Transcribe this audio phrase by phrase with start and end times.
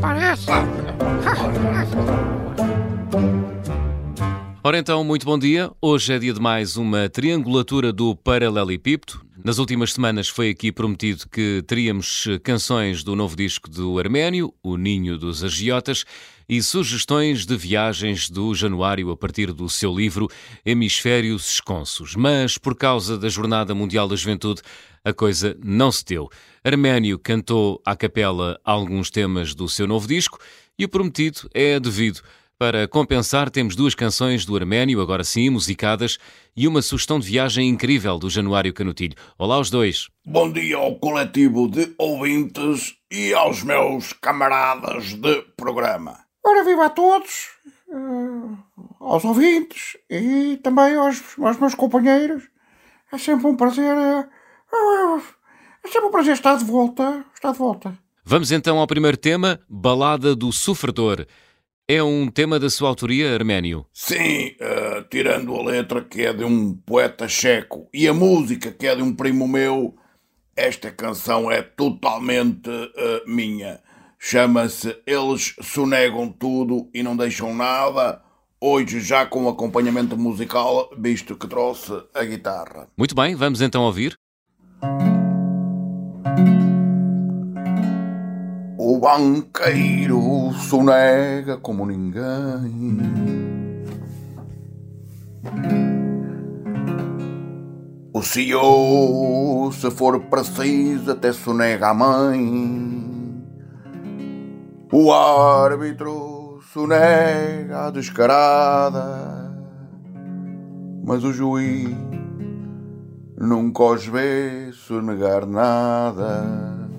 [0.00, 2.46] 放了我！
[4.62, 5.70] Ora então, muito bom dia.
[5.80, 9.24] Hoje é dia de mais uma triangulatura do Paralelepípedo.
[9.42, 14.76] Nas últimas semanas foi aqui prometido que teríamos canções do novo disco do Arménio, O
[14.76, 16.04] Ninho dos Agiotas,
[16.46, 20.28] e sugestões de viagens do Januário a partir do seu livro
[20.62, 22.14] Hemisférios Esconsos.
[22.14, 24.60] Mas, por causa da Jornada Mundial da Juventude,
[25.02, 26.28] a coisa não se deu.
[26.62, 30.38] Arménio cantou à capela alguns temas do seu novo disco
[30.78, 32.20] e o prometido é devido.
[32.60, 36.18] Para compensar, temos duas canções do Arménio, agora sim, musicadas,
[36.54, 39.14] e uma sugestão de viagem incrível do Januário Canutilho.
[39.38, 40.10] Olá aos dois.
[40.26, 46.18] Bom dia ao coletivo de ouvintes e aos meus camaradas de programa.
[46.44, 47.48] Ora, viva a todos,
[47.88, 48.58] uh,
[49.00, 52.42] aos ouvintes e também aos, aos, meus companheiros.
[53.10, 53.96] É sempre um prazer.
[53.96, 55.22] Uh,
[55.82, 57.24] é sempre um prazer estar de volta.
[57.34, 57.98] Estar de volta.
[58.22, 61.26] Vamos então ao primeiro tema, Balada do Sofredor.
[61.92, 63.84] É um tema da sua autoria, Arménio?
[63.92, 68.86] Sim, uh, tirando a letra que é de um poeta checo e a música que
[68.86, 69.96] é de um primo meu,
[70.54, 73.80] esta canção é totalmente uh, minha.
[74.20, 78.22] Chama-se Eles Sonegam Tudo e Não Deixam Nada.
[78.60, 82.86] Hoje já com acompanhamento musical, visto que trouxe a guitarra.
[82.96, 84.16] Muito bem, vamos então ouvir.
[89.00, 92.98] Banqueiro sonega como ninguém.
[98.12, 103.42] O CEO, se for preciso, até sonega a mãe.
[104.92, 109.50] O árbitro sonega a descarada.
[111.02, 111.96] Mas o juiz
[113.38, 116.89] nunca os vê sonegar nada.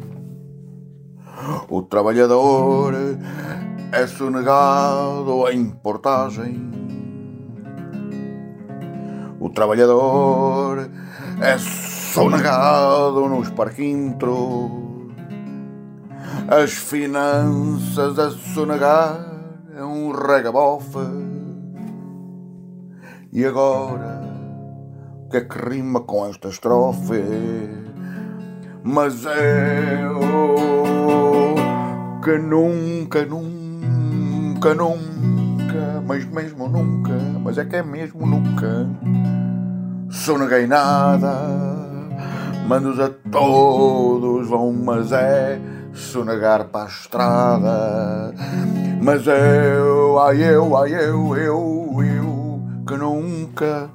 [1.69, 2.93] O trabalhador
[3.91, 6.71] é sonegado em portagem.
[9.39, 10.89] O trabalhador
[11.41, 14.71] é sonegado nos parquintros.
[16.47, 19.19] As finanças a sonegar
[19.75, 20.99] é um regabofe.
[23.31, 24.21] E agora,
[25.25, 27.23] o que é que rima com esta estrofe?
[28.83, 30.70] Mas eu
[32.21, 38.87] que nunca, nunca, nunca, mas mesmo nunca, mas é que é mesmo nunca,
[40.07, 41.33] soneguei nada,
[42.67, 45.59] mandos a todos vão, mas é
[45.93, 48.35] sonegar para a estrada.
[49.01, 53.89] Mas eu, ai eu, ai eu, eu, eu, que nunca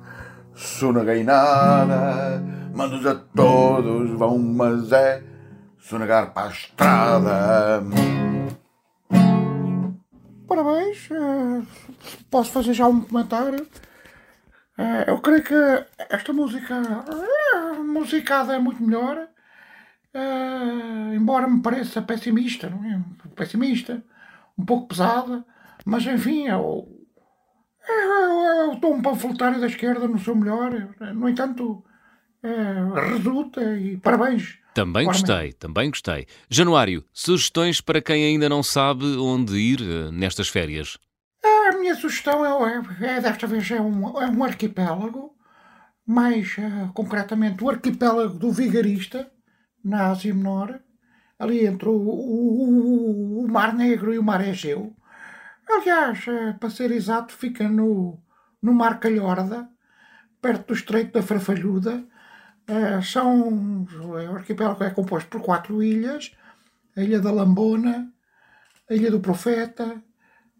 [0.52, 2.42] soneguei nada,
[2.74, 5.22] mandos a todos vão, mas é
[5.86, 7.80] sonegar para a estrada.
[10.48, 11.08] Parabéns.
[11.10, 11.62] Eh,
[12.28, 13.66] posso fazer já um comentário?
[14.78, 15.54] Eh, eu creio que
[16.10, 19.28] esta música eh, musicada é muito melhor.
[21.14, 23.00] embora me pareça pessimista, não é?
[23.34, 24.02] Pessimista,
[24.58, 25.44] um pouco pesada,
[25.84, 26.88] mas enfim, o,
[27.86, 30.72] é, é o tom panfletário da esquerda no seu melhor.
[31.14, 31.84] No entanto,
[33.12, 36.26] resulta e parabéns também gostei, também gostei.
[36.50, 40.98] Januário, sugestões para quem ainda não sabe onde ir uh, nestas férias?
[41.42, 45.34] A minha sugestão é, é, desta vez é um, é um arquipélago,
[46.06, 49.32] mais uh, concretamente o arquipélago do Vigarista,
[49.82, 50.78] na Ásia Menor,
[51.38, 54.94] ali entre o, o, o, Mar Negro e o Mar Egeu.
[55.66, 58.22] Aliás, uh, para ser exato, fica no,
[58.60, 59.70] no Mar Calhorda,
[60.42, 62.04] perto do Estreito da Farfalhuda,
[63.02, 66.32] são, o arquipélago é composto por quatro ilhas:
[66.96, 68.12] a Ilha da Lambona,
[68.90, 70.02] a Ilha do Profeta,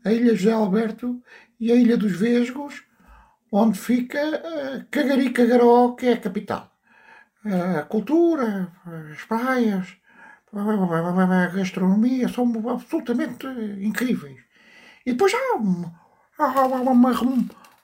[0.04, 1.22] a Ilha José Alberto
[1.58, 2.84] e a Ilha dos Vesgos,
[3.50, 6.72] onde fica uh, Cagari-Cagaró, que é a capital.
[7.44, 8.72] Uh, a cultura,
[9.12, 9.96] as praias,
[10.52, 13.46] a gastronomia são absolutamente
[13.80, 14.40] incríveis.
[15.04, 15.56] E depois há
[16.38, 17.12] há uma,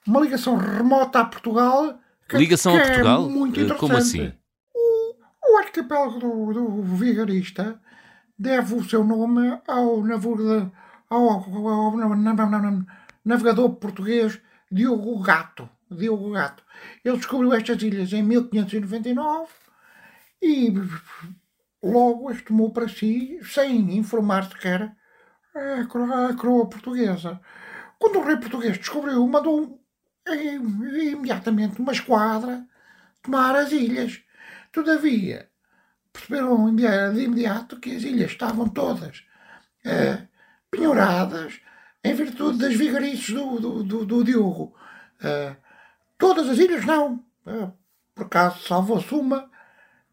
[0.06, 1.98] uma ligação remota a Portugal
[2.32, 3.28] Ligação a é Portugal?
[3.28, 4.32] É Como assim?
[4.74, 5.14] O,
[5.52, 7.80] o arquipélago do, do Vigarista
[8.38, 10.70] deve o seu nome ao, navegador,
[11.08, 12.86] ao, ao, ao
[13.24, 14.40] navegador português
[14.70, 15.68] Diogo Gato.
[15.90, 16.64] Diogo Gato.
[17.04, 19.48] Ele descobriu estas ilhas em 1599
[20.40, 20.72] e
[21.82, 24.94] logo as tomou para si sem informar sequer
[25.54, 27.40] a coroa portuguesa.
[27.98, 29.81] Quando o rei português descobriu, mandou
[30.28, 32.66] imediatamente uma esquadra
[33.22, 34.20] tomar as ilhas.
[34.72, 35.48] Todavia,
[36.12, 36.84] perceberam de
[37.22, 39.24] imediato que as ilhas estavam todas
[39.84, 40.28] uh,
[40.70, 41.60] penhoradas
[42.04, 44.74] em virtude das vigarices do, do, do, do Diogo.
[45.20, 45.56] Uh,
[46.18, 47.24] todas as ilhas não.
[47.46, 47.72] Uh,
[48.14, 49.50] por acaso salvou-se uma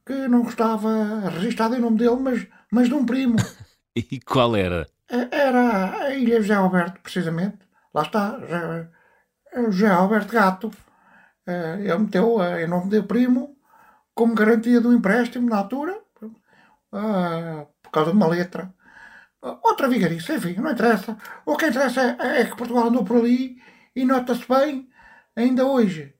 [0.05, 3.35] que não estava registada em nome dele, mas, mas de um primo.
[3.95, 4.87] e qual era?
[5.07, 7.57] Era a Ilha José Alberto, precisamente.
[7.93, 8.39] Lá está,
[9.53, 10.71] José Alberto Gato.
[11.47, 13.55] Ele meteu em nome do primo
[14.13, 15.97] como garantia do empréstimo na altura,
[16.91, 18.73] por causa de uma letra.
[19.41, 21.17] Outra vigarice, enfim, não interessa.
[21.45, 23.57] O que interessa é, é que Portugal andou por ali
[23.95, 24.89] e nota-se bem,
[25.35, 26.13] ainda hoje,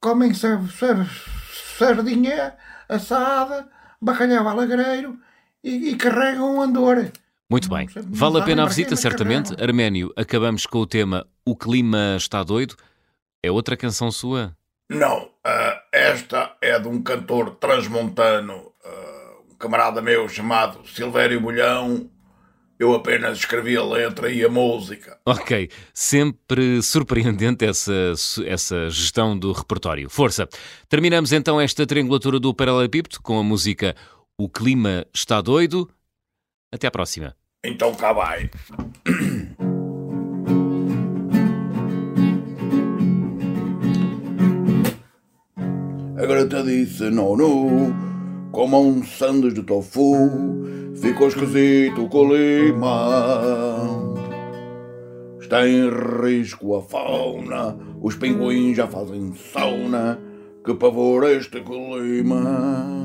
[0.00, 2.54] comem sardinha
[2.88, 3.68] assada,
[4.00, 5.18] bacalhau alagreiro
[5.64, 7.10] e, e carregam um andor.
[7.50, 7.88] Muito bem.
[8.06, 9.60] Vale a pena a visita, certamente.
[9.60, 12.76] Arménio, acabamos com o tema O Clima Está Doido.
[13.44, 14.56] É outra canção sua?
[14.88, 15.24] Não.
[15.24, 22.08] Uh, esta é de um cantor transmontano, uh, um camarada meu chamado Silvério Bolhão.
[22.78, 25.18] Eu apenas escrevi a letra e a música.
[25.26, 25.68] Ok.
[25.92, 28.12] Sempre surpreendente essa,
[28.46, 30.08] essa gestão do repertório.
[30.08, 30.48] Força.
[30.88, 33.96] Terminamos então esta triangulatura do Paralelepípedo com a música
[34.38, 35.90] O Clima Está Doido.
[36.72, 37.34] Até à próxima.
[37.64, 38.48] Então cá vai.
[46.46, 47.36] te disse não,
[48.52, 50.30] como um sandes de tofu,
[50.94, 54.14] ficou esquisito com o lima.
[55.40, 55.88] Está em
[56.22, 60.18] risco a fauna, os pinguins já fazem sauna,
[60.64, 62.96] que pavor este clima.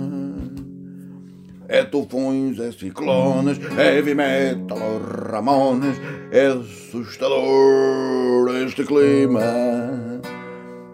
[1.68, 4.78] É tufões, é ciclones, é heavy metal,
[5.32, 6.00] ramones,
[6.32, 9.42] é assustador este clima.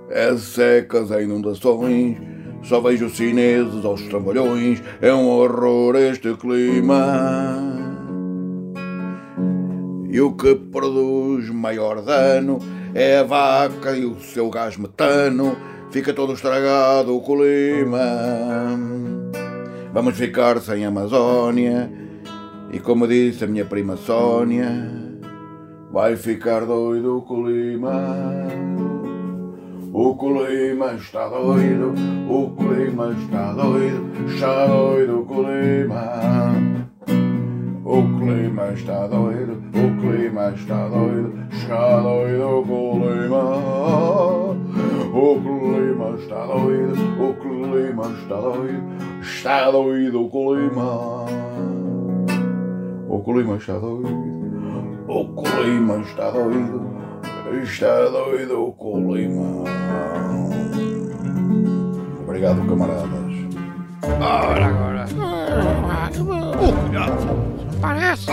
[0.09, 2.17] É secas, é inundações,
[2.63, 7.57] só vejo chineses aos trambolhões, é um horror este clima.
[10.09, 12.59] E o que produz maior dano
[12.93, 15.55] é a vaca e o seu gás metano,
[15.89, 18.77] fica todo estragado o clima.
[19.93, 21.91] Vamos ficar sem Amazónia.
[22.71, 24.89] E como disse a minha prima Sónia,
[25.91, 28.90] vai ficar doido o clima.
[29.93, 31.93] O clima está doido,
[32.29, 36.61] o clima está doido, está doido o clima.
[37.83, 43.43] O clima está doido, o clima está doido, está doido o clima.
[45.13, 49.21] O clima está doido, o clima está doido.
[49.21, 51.25] Está doido o clima.
[53.09, 54.07] O clima está doido.
[55.09, 57.00] O clima está doido.
[57.59, 59.63] Está doido o clima.
[62.25, 63.31] Obrigado, camaradas.
[64.03, 65.06] Ora agora.
[66.18, 67.18] Oh, cuidado.
[67.81, 68.31] Parece.